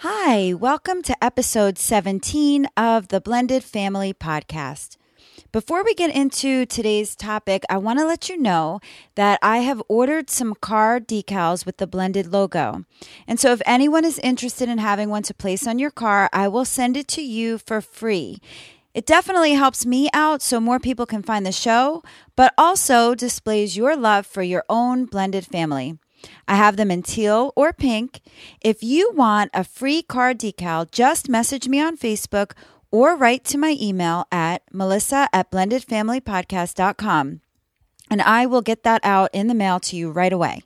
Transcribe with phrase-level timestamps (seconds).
[0.00, 4.98] Hi, welcome to episode 17 of the Blended Family Podcast.
[5.52, 8.80] Before we get into today's topic, I want to let you know
[9.14, 12.84] that I have ordered some car decals with the blended logo.
[13.26, 16.48] And so, if anyone is interested in having one to place on your car, I
[16.48, 18.38] will send it to you for free.
[18.92, 22.02] It definitely helps me out so more people can find the show,
[22.36, 25.98] but also displays your love for your own blended family.
[26.48, 28.20] I have them in teal or pink.
[28.60, 32.52] If you want a free car decal, just message me on Facebook
[32.90, 37.40] or write to my email at melissa at blendedfamilypodcast.com
[38.10, 40.62] and I will get that out in the mail to you right away.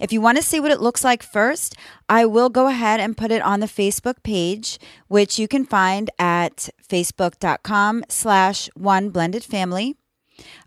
[0.00, 1.76] If you want to see what it looks like first,
[2.08, 6.10] I will go ahead and put it on the Facebook page, which you can find
[6.18, 9.96] at facebook.com slash one blended family.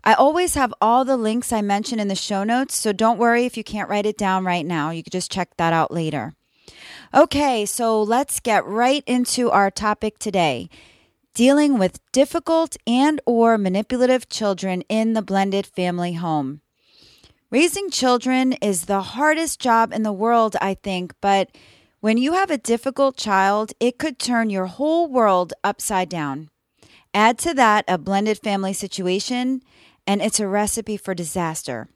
[0.02, 3.44] I always have all the links I mention in the show notes, so don't worry
[3.44, 4.90] if you can't write it down right now.
[4.90, 6.34] You can just check that out later.
[7.14, 10.68] Okay, so let's get right into our topic today
[11.34, 16.60] dealing with difficult and or manipulative children in the blended family home.
[17.50, 21.50] Raising children is the hardest job in the world, I think, but
[22.00, 26.50] when you have a difficult child, it could turn your whole world upside down.
[27.14, 29.62] Add to that a blended family situation,
[30.04, 31.88] and it's a recipe for disaster.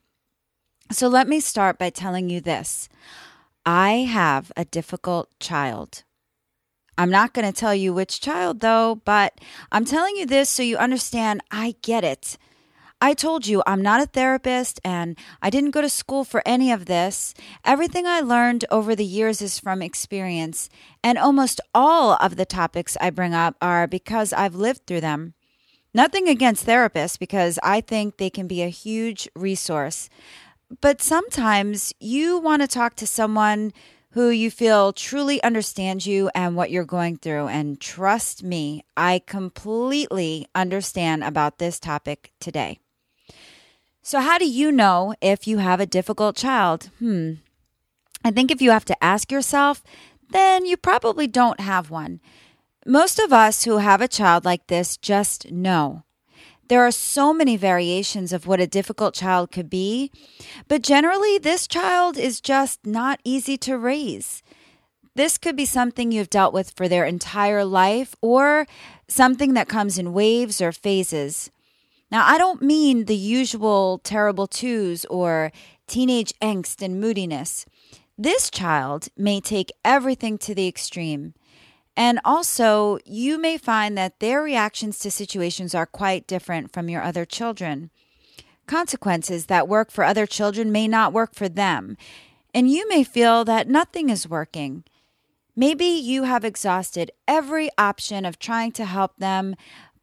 [0.93, 2.89] So let me start by telling you this
[3.67, 6.05] I have a difficult child.
[6.97, 10.63] I'm not going to tell you which child, though, but I'm telling you this so
[10.63, 12.39] you understand I get it.
[13.01, 16.73] I told you I'm not a therapist and I didn't go to school for any
[16.73, 17.33] of this.
[17.65, 20.69] Everything I learned over the years is from experience,
[21.03, 25.35] and almost all of the topics I bring up are because I've lived through them.
[25.95, 30.11] Nothing against therapists because I think they can be a huge resource.
[30.81, 33.73] But sometimes you want to talk to someone
[34.11, 37.47] who you feel truly understands you and what you're going through.
[37.47, 42.81] And trust me, I completely understand about this topic today.
[44.09, 46.89] So, how do you know if you have a difficult child?
[46.99, 47.33] Hmm.
[48.25, 49.85] I think if you have to ask yourself,
[50.31, 52.21] then you probably don't have one.
[52.87, 56.05] Most of us who have a child like this just know.
[56.69, 60.11] There are so many variations of what a difficult child could be,
[60.69, 64.43] but generally, this child is just not easy to raise.
[65.17, 68.67] This could be something you've dealt with for their entire life or
[69.07, 71.51] something that comes in waves or phases.
[72.11, 75.53] Now, I don't mean the usual terrible twos or
[75.87, 77.67] teenage angst and moodiness.
[78.17, 81.35] This child may take everything to the extreme.
[81.97, 87.03] And also, you may find that their reactions to situations are quite different from your
[87.03, 87.91] other children.
[88.67, 91.97] Consequences that work for other children may not work for them.
[92.55, 94.85] And you may feel that nothing is working.
[95.57, 99.57] Maybe you have exhausted every option of trying to help them,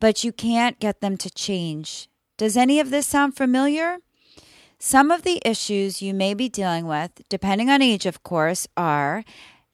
[0.05, 2.09] but you can't get them to change.
[2.37, 3.97] Does any of this sound familiar?
[4.77, 9.23] Some of the issues you may be dealing with, depending on age, of course, are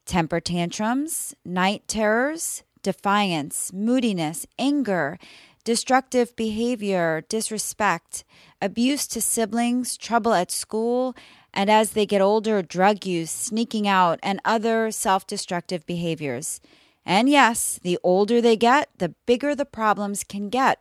[0.06, 5.18] temper tantrums, night terrors, defiance, moodiness, anger,
[5.64, 8.24] destructive behavior, disrespect,
[8.62, 11.14] abuse to siblings, trouble at school,
[11.52, 16.58] and as they get older, drug use, sneaking out, and other self destructive behaviors.
[17.04, 20.78] And yes, the older they get, the bigger the problems can get.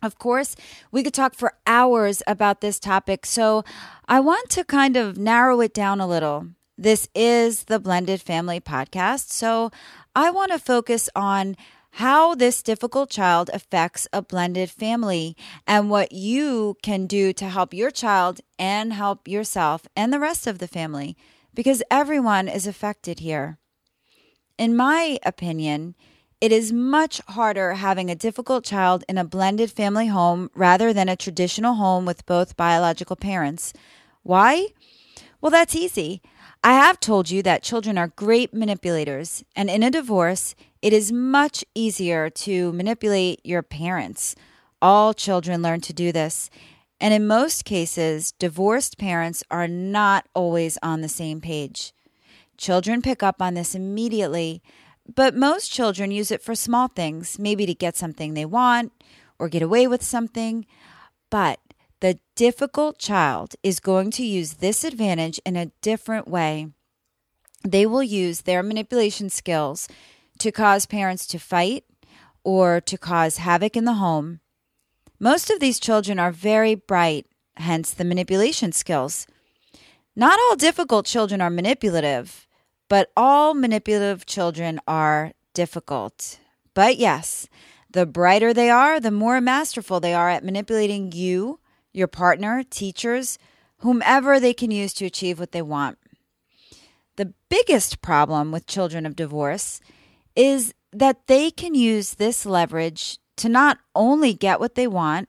[0.00, 0.54] Of course,
[0.92, 3.64] we could talk for hours about this topic, so
[4.06, 6.48] I want to kind of narrow it down a little.
[6.76, 9.32] This is the Blended Family Podcast.
[9.32, 9.72] So
[10.14, 11.56] I want to focus on
[11.92, 15.36] how this difficult child affects a blended family
[15.66, 20.46] and what you can do to help your child and help yourself and the rest
[20.46, 21.16] of the family
[21.52, 23.58] because everyone is affected here.
[24.58, 25.94] In my opinion,
[26.40, 31.08] it is much harder having a difficult child in a blended family home rather than
[31.08, 33.72] a traditional home with both biological parents.
[34.24, 34.68] Why?
[35.40, 36.20] Well, that's easy.
[36.64, 41.12] I have told you that children are great manipulators, and in a divorce, it is
[41.12, 44.34] much easier to manipulate your parents.
[44.82, 46.50] All children learn to do this.
[47.00, 51.92] And in most cases, divorced parents are not always on the same page.
[52.58, 54.62] Children pick up on this immediately,
[55.14, 58.92] but most children use it for small things, maybe to get something they want
[59.38, 60.66] or get away with something.
[61.30, 61.60] But
[62.00, 66.68] the difficult child is going to use this advantage in a different way.
[67.62, 69.88] They will use their manipulation skills
[70.40, 71.84] to cause parents to fight
[72.42, 74.40] or to cause havoc in the home.
[75.20, 77.26] Most of these children are very bright,
[77.56, 79.26] hence the manipulation skills.
[80.16, 82.47] Not all difficult children are manipulative,
[82.88, 86.38] but all manipulative children are difficult.
[86.74, 87.48] But yes,
[87.90, 91.60] the brighter they are, the more masterful they are at manipulating you,
[91.92, 93.38] your partner, teachers,
[93.78, 95.98] whomever they can use to achieve what they want.
[97.16, 99.80] The biggest problem with children of divorce
[100.36, 105.28] is that they can use this leverage to not only get what they want,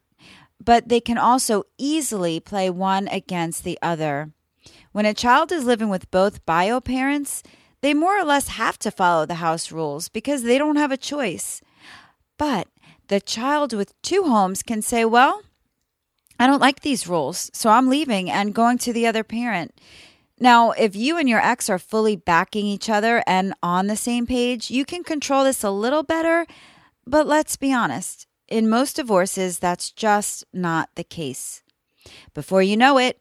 [0.63, 4.31] but they can also easily play one against the other.
[4.91, 7.44] When a child is living with both bio parents,
[7.81, 10.97] they more or less have to follow the house rules because they don't have a
[10.97, 11.62] choice.
[12.38, 12.68] But
[13.07, 15.44] the child with two homes can say, Well,
[16.39, 19.80] I don't like these rules, so I'm leaving and going to the other parent.
[20.39, 24.25] Now, if you and your ex are fully backing each other and on the same
[24.25, 26.45] page, you can control this a little better.
[27.06, 31.62] But let's be honest, in most divorces, that's just not the case.
[32.33, 33.19] Before you know it,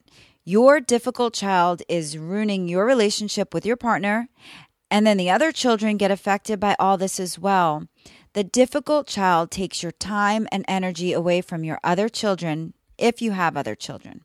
[0.48, 4.30] your difficult child is ruining your relationship with your partner,
[4.90, 7.86] and then the other children get affected by all this as well.
[8.32, 13.32] The difficult child takes your time and energy away from your other children if you
[13.32, 14.22] have other children.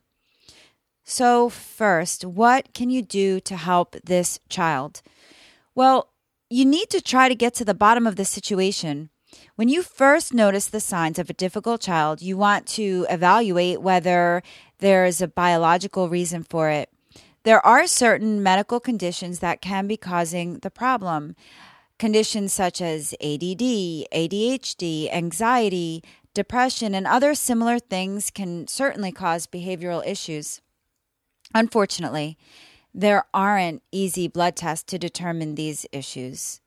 [1.04, 5.02] So, first, what can you do to help this child?
[5.74, 6.08] Well,
[6.48, 9.10] you need to try to get to the bottom of the situation.
[9.56, 14.42] When you first notice the signs of a difficult child, you want to evaluate whether
[14.84, 16.90] there is a biological reason for it.
[17.44, 21.36] There are certain medical conditions that can be causing the problem.
[21.98, 23.64] Conditions such as ADD,
[24.12, 26.04] ADHD, anxiety,
[26.34, 30.60] depression, and other similar things can certainly cause behavioral issues.
[31.54, 32.36] Unfortunately,
[32.92, 36.60] there aren't easy blood tests to determine these issues.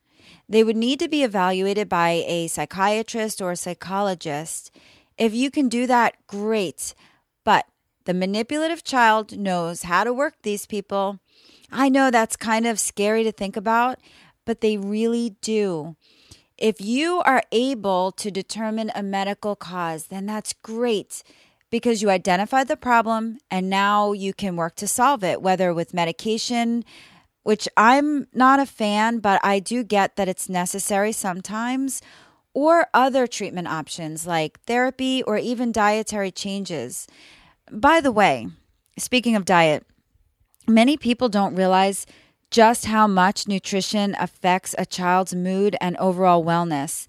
[0.49, 4.71] They would need to be evaluated by a psychiatrist or a psychologist.
[5.19, 6.95] If you can do that, great.
[7.43, 7.67] But
[8.07, 11.19] the manipulative child knows how to work these people.
[11.69, 13.99] I know that's kind of scary to think about,
[14.45, 15.97] but they really do.
[16.57, 21.21] If you are able to determine a medical cause, then that's great
[21.69, 25.93] because you identified the problem and now you can work to solve it, whether with
[25.93, 26.85] medication,
[27.43, 32.01] which I'm not a fan, but I do get that it's necessary sometimes,
[32.53, 37.05] or other treatment options like therapy or even dietary changes.
[37.71, 38.47] By the way,
[38.97, 39.85] speaking of diet,
[40.67, 42.05] many people don't realize
[42.49, 47.07] just how much nutrition affects a child's mood and overall wellness.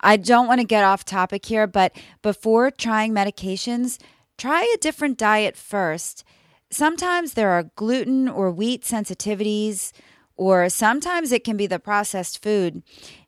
[0.00, 3.98] I don't want to get off topic here, but before trying medications,
[4.38, 6.24] try a different diet first.
[6.70, 9.92] Sometimes there are gluten or wheat sensitivities,
[10.36, 12.82] or sometimes it can be the processed food.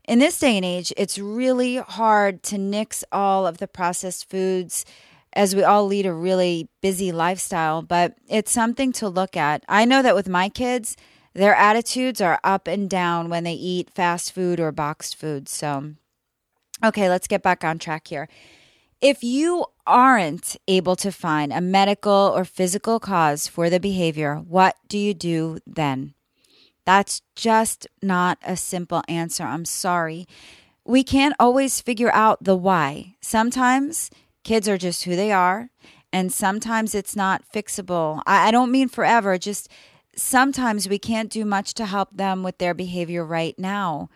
[0.04, 4.86] In this day and age, it's really hard to nix all of the processed foods
[5.32, 9.64] as we all lead a really busy lifestyle, but it's something to look at.
[9.68, 10.96] I know that with my kids,
[11.34, 15.48] their attitudes are up and down when they eat fast food or boxed food.
[15.48, 15.94] So
[16.82, 18.28] Okay, let's get back on track here.
[19.00, 24.76] If you aren't able to find a medical or physical cause for the behavior, what
[24.88, 26.14] do you do then?
[26.86, 29.44] That's just not a simple answer.
[29.44, 30.26] I'm sorry.
[30.84, 33.16] We can't always figure out the why.
[33.20, 34.10] Sometimes
[34.44, 35.70] kids are just who they are,
[36.12, 38.22] and sometimes it's not fixable.
[38.26, 39.68] I, I don't mean forever, just
[40.16, 44.08] sometimes we can't do much to help them with their behavior right now.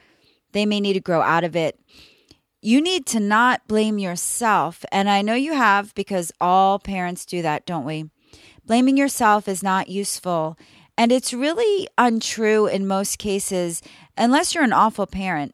[0.53, 1.79] They may need to grow out of it
[2.65, 4.87] you need to not blame yourself.
[4.91, 8.09] And I know you have because all parents do that, don't we?
[8.65, 10.57] Blaming yourself is not useful.
[10.97, 13.83] And it's really untrue in most cases,
[14.17, 15.54] unless you're an awful parent.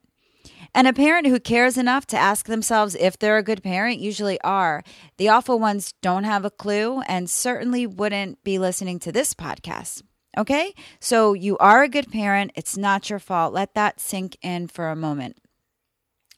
[0.75, 4.41] And a parent who cares enough to ask themselves if they're a good parent usually
[4.43, 4.83] are.
[5.17, 10.03] The awful ones don't have a clue and certainly wouldn't be listening to this podcast.
[10.39, 10.75] Okay?
[11.01, 12.53] So you are a good parent.
[12.55, 13.53] It's not your fault.
[13.53, 15.37] Let that sink in for a moment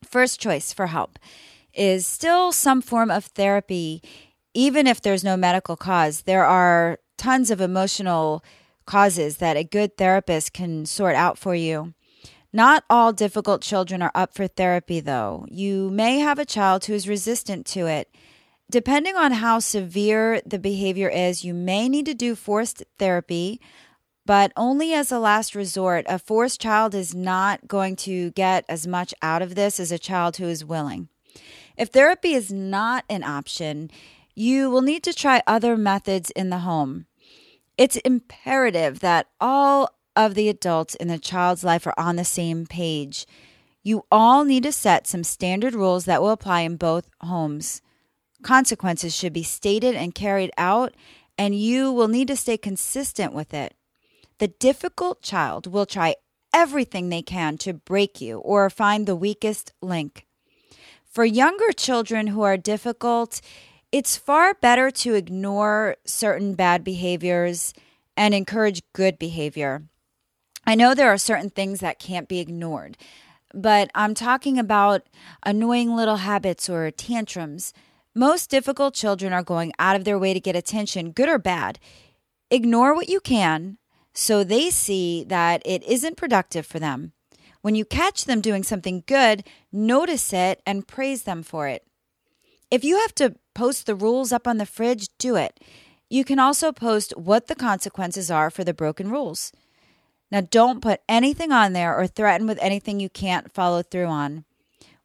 [0.04, 1.18] first choice for help
[1.74, 4.02] is still some form of therapy,
[4.54, 6.22] even if there's no medical cause.
[6.22, 8.44] There are tons of emotional
[8.84, 11.94] causes that a good therapist can sort out for you.
[12.52, 15.46] Not all difficult children are up for therapy, though.
[15.48, 18.14] You may have a child who is resistant to it.
[18.70, 23.60] Depending on how severe the behavior is, you may need to do forced therapy,
[24.26, 26.04] but only as a last resort.
[26.08, 29.98] A forced child is not going to get as much out of this as a
[29.98, 31.08] child who is willing.
[31.76, 33.90] If therapy is not an option,
[34.34, 37.06] you will need to try other methods in the home.
[37.78, 42.66] It's imperative that all of the adults in the child's life are on the same
[42.66, 43.26] page.
[43.82, 47.82] You all need to set some standard rules that will apply in both homes.
[48.42, 50.94] Consequences should be stated and carried out,
[51.38, 53.74] and you will need to stay consistent with it.
[54.38, 56.16] The difficult child will try
[56.52, 60.26] everything they can to break you or find the weakest link.
[61.04, 63.40] For younger children who are difficult,
[63.90, 67.74] it's far better to ignore certain bad behaviors
[68.16, 69.82] and encourage good behavior.
[70.66, 72.96] I know there are certain things that can't be ignored,
[73.52, 75.02] but I'm talking about
[75.44, 77.72] annoying little habits or tantrums.
[78.14, 81.78] Most difficult children are going out of their way to get attention, good or bad.
[82.50, 83.78] Ignore what you can
[84.14, 87.12] so they see that it isn't productive for them.
[87.62, 91.86] When you catch them doing something good, notice it and praise them for it.
[92.70, 95.60] If you have to post the rules up on the fridge, do it.
[96.10, 99.52] You can also post what the consequences are for the broken rules.
[100.32, 104.46] Now, don't put anything on there or threaten with anything you can't follow through on.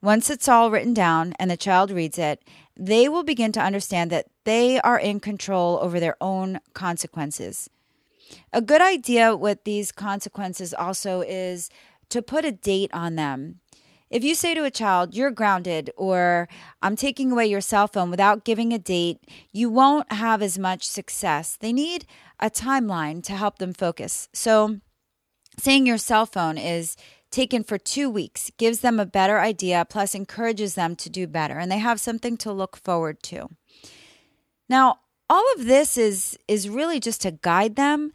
[0.01, 2.41] Once it's all written down and the child reads it,
[2.77, 7.69] they will begin to understand that they are in control over their own consequences.
[8.53, 11.69] A good idea with these consequences also is
[12.07, 13.59] to put a date on them.
[14.09, 16.47] If you say to a child, you're grounded, or
[16.81, 19.19] I'm taking away your cell phone without giving a date,
[19.51, 21.57] you won't have as much success.
[21.59, 22.05] They need
[22.39, 24.29] a timeline to help them focus.
[24.31, 24.79] So,
[25.59, 26.95] saying your cell phone is
[27.31, 31.57] taken for two weeks gives them a better idea, plus encourages them to do better,
[31.57, 33.49] and they have something to look forward to.
[34.69, 34.99] Now,
[35.29, 38.11] all of this is is really just to guide them,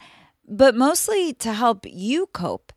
[0.47, 2.73] but mostly to help you cope.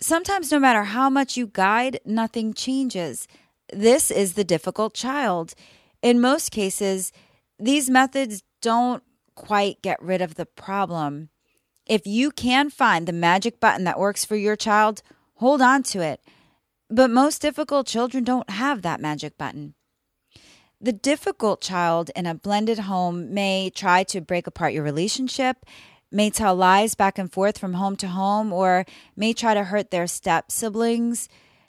[0.00, 3.26] Sometimes no matter how much you guide, nothing changes.
[3.72, 5.54] This is the difficult child.
[6.02, 7.12] In most cases,
[7.58, 9.02] these methods don't
[9.34, 11.30] quite get rid of the problem.
[11.88, 15.02] If you can find the magic button that works for your child,
[15.36, 16.20] hold on to it.
[16.90, 19.74] But most difficult children don't have that magic button.
[20.80, 25.64] The difficult child in a blended home may try to break apart your relationship,
[26.12, 28.84] may tell lies back and forth from home to home, or
[29.16, 31.28] may try to hurt their step siblings.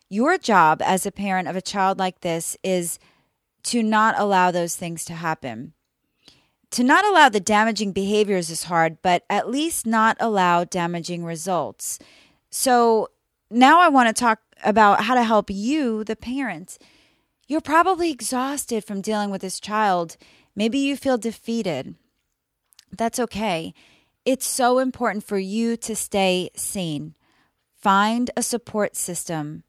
[0.10, 3.00] Your job as a parent of a child like this is
[3.64, 5.74] to not allow those things to happen.
[6.72, 12.00] To not allow the damaging behaviors is hard, but at least not allow damaging results.
[12.52, 13.10] So
[13.50, 16.78] now I want to talk about how to help you, the parent
[17.50, 20.16] you're probably exhausted from dealing with this child.
[20.56, 21.96] Maybe you feel defeated.
[22.96, 23.74] That's okay.
[24.24, 27.16] It's so important for you to stay sane.
[27.76, 29.64] Find a support system,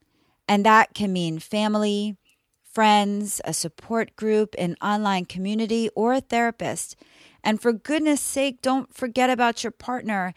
[0.47, 2.17] and that can mean family,
[2.73, 6.97] friends, a support group, an online community, or a therapist.
[7.43, 10.35] And for goodness sake, don't forget about your partner.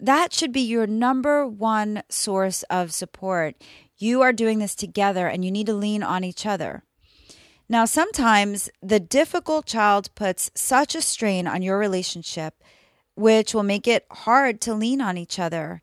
[0.00, 3.56] That should be your number one source of support.
[3.96, 6.82] You are doing this together and you need to lean on each other.
[7.68, 12.62] Now, sometimes the difficult child puts such a strain on your relationship,
[13.16, 15.82] which will make it hard to lean on each other.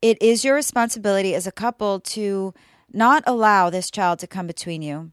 [0.00, 2.54] It is your responsibility as a couple to
[2.92, 5.12] not allow this child to come between you.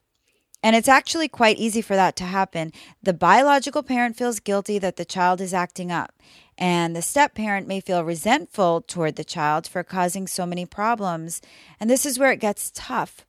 [0.65, 2.73] And it's actually quite easy for that to happen.
[3.03, 6.11] The biological parent feels guilty that the child is acting up,
[6.57, 11.39] and the step parent may feel resentful toward the child for causing so many problems.
[11.79, 13.27] And this is where it gets tough.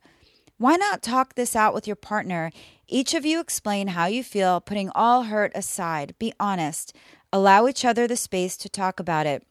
[0.57, 2.51] Why not talk this out with your partner?
[2.87, 6.15] Each of you explain how you feel, putting all hurt aside.
[6.17, 6.91] Be honest.
[7.31, 9.43] Allow each other the space to talk about it.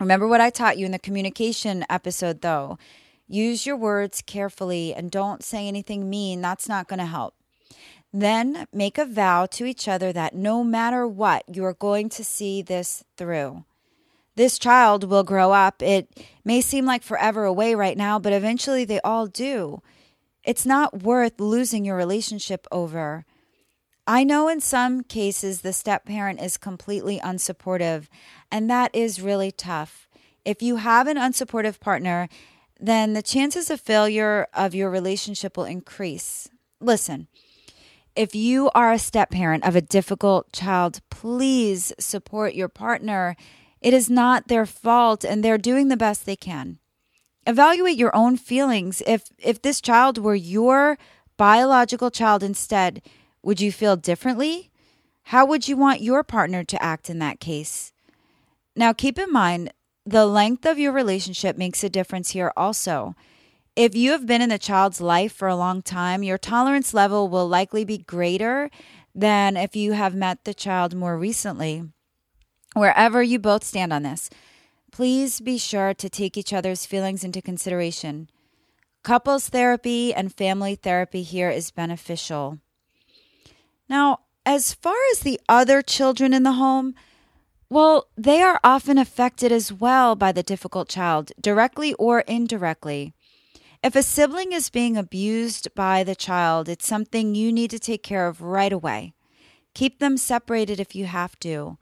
[0.00, 2.78] Remember what I taught you in the communication episode, though.
[3.28, 6.40] Use your words carefully and don't say anything mean.
[6.40, 7.34] That's not going to help.
[8.12, 12.24] Then make a vow to each other that no matter what, you are going to
[12.24, 13.64] see this through.
[14.36, 15.82] This child will grow up.
[15.82, 19.82] It may seem like forever away right now, but eventually they all do.
[20.44, 23.24] It's not worth losing your relationship over.
[24.06, 28.06] I know in some cases the step parent is completely unsupportive,
[28.52, 30.06] and that is really tough.
[30.44, 32.28] If you have an unsupportive partner,
[32.78, 36.48] then the chances of failure of your relationship will increase.
[36.80, 37.28] Listen,
[38.14, 43.36] if you are a step parent of a difficult child, please support your partner.
[43.80, 46.78] It is not their fault and they're doing the best they can.
[47.46, 49.02] Evaluate your own feelings.
[49.06, 50.98] If if this child were your
[51.36, 53.02] biological child instead,
[53.42, 54.70] would you feel differently?
[55.24, 57.92] How would you want your partner to act in that case?
[58.74, 59.72] Now keep in mind
[60.06, 63.16] the length of your relationship makes a difference here also.
[63.74, 67.28] If you have been in the child's life for a long time, your tolerance level
[67.28, 68.70] will likely be greater
[69.14, 71.82] than if you have met the child more recently.
[72.74, 74.30] Wherever you both stand on this,
[74.92, 78.30] please be sure to take each other's feelings into consideration.
[79.02, 82.58] Couples therapy and family therapy here is beneficial.
[83.88, 86.94] Now, as far as the other children in the home,
[87.68, 93.12] well, they are often affected as well by the difficult child, directly or indirectly.
[93.82, 98.02] If a sibling is being abused by the child, it's something you need to take
[98.02, 99.14] care of right away.
[99.74, 101.76] Keep them separated if you have to.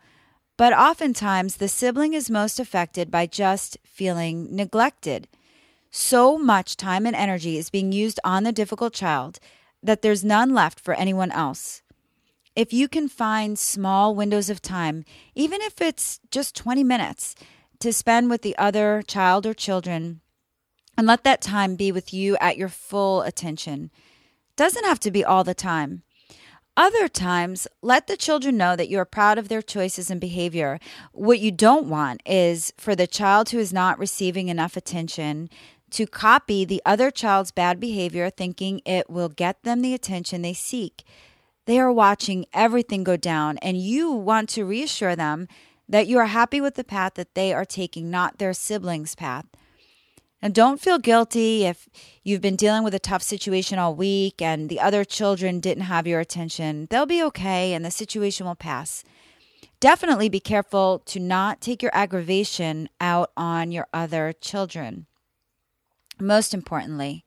[0.57, 5.29] But oftentimes, the sibling is most affected by just feeling neglected.
[5.91, 9.39] So much time and energy is being used on the difficult child
[9.83, 11.83] that there's none left for anyone else.
[12.57, 17.35] If you can find small windows of time, even if it's just 20 minutes,
[17.81, 20.21] to spend with the other child or children,
[20.97, 23.91] and let that time be with you at your full attention.
[24.57, 26.05] Doesn't have to be all the time.
[26.77, 30.79] Other times, let the children know that you are proud of their choices and behavior.
[31.13, 35.51] What you don't want is for the child who is not receiving enough attention
[35.91, 40.55] to copy the other child's bad behavior, thinking it will get them the attention they
[40.55, 41.05] seek.
[41.67, 45.49] They are watching everything go down, and you want to reassure them
[45.89, 49.47] that you are happy with the path that they are taking, not their siblings' path.
[50.43, 51.89] And don't feel guilty if
[52.23, 56.07] you've been dealing with a tough situation all week and the other children didn't have
[56.07, 56.87] your attention.
[56.91, 59.05] They'll be okay and the situation will pass.
[59.81, 65.07] Definitely be careful to not take your aggravation out on your other children.
[66.21, 67.25] Most importantly,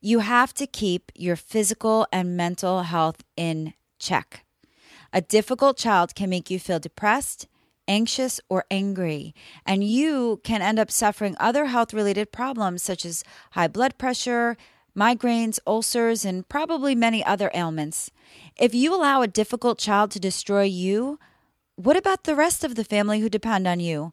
[0.00, 4.44] you have to keep your physical and mental health in check.
[5.12, 7.46] A difficult child can make you feel depressed
[7.88, 9.34] anxious, or angry.
[9.66, 14.56] And you can end up suffering other health related problems such as high blood pressure,
[14.96, 18.10] migraines, ulcers, and probably many other ailments.
[18.56, 21.18] If you allow a difficult child to destroy you,
[21.76, 24.12] what about the rest of the family who depend on you?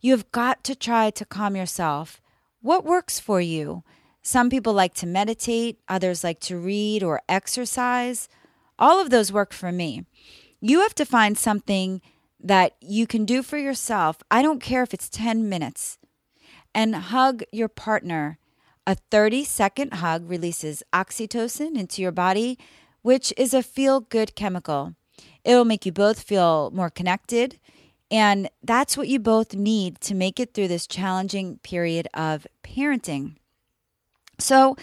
[0.00, 2.20] You have got to try to calm yourself.
[2.60, 3.82] What works for you?
[4.30, 8.28] Some people like to meditate, others like to read or exercise.
[8.78, 10.04] All of those work for me.
[10.60, 12.00] You have to find something
[12.38, 14.18] that you can do for yourself.
[14.30, 15.98] I don't care if it's 10 minutes.
[16.72, 18.38] And hug your partner.
[18.86, 22.56] A 30 second hug releases oxytocin into your body,
[23.02, 24.94] which is a feel good chemical.
[25.42, 27.58] It'll make you both feel more connected.
[28.12, 33.34] And that's what you both need to make it through this challenging period of parenting.
[34.40, 34.76] So,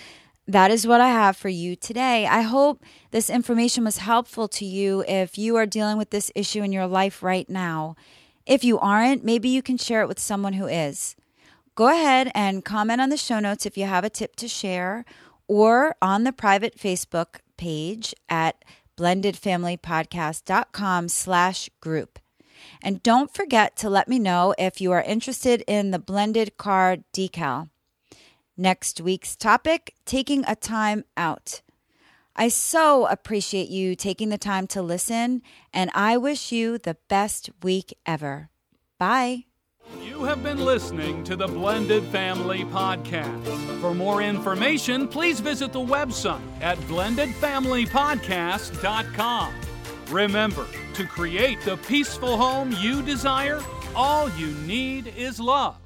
[0.48, 2.26] that is what I have for you today.
[2.26, 6.64] I hope this information was helpful to you if you are dealing with this issue
[6.64, 7.98] in your life right now.
[8.46, 11.18] If you aren't, maybe you can share it with someone who is.
[11.76, 15.04] Go ahead and comment on the show notes if you have a tip to share
[15.50, 18.64] or on the private Facebook page at
[18.98, 22.20] blendedfamilypodcast.com slash group.
[22.82, 27.04] And don't forget to let me know if you are interested in the blended card
[27.14, 27.68] decal.
[28.60, 31.62] Next week's topic taking a time out.
[32.36, 37.52] I so appreciate you taking the time to listen, and I wish you the best
[37.62, 38.50] week ever.
[38.98, 39.44] Bye.
[40.02, 43.46] You have been listening to the Blended Family Podcast.
[43.80, 49.54] For more information, please visit the website at blendedfamilypodcast.com.
[50.10, 50.66] Remember,
[50.96, 53.62] to create the peaceful home you desire,
[53.96, 55.78] all you need is love.